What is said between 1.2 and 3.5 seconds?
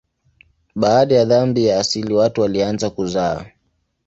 dhambi ya asili watu walianza kuzaa.